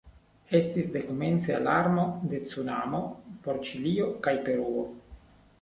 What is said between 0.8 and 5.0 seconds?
dekomence alarmo de cunamo por Ĉilio kaj Peruo.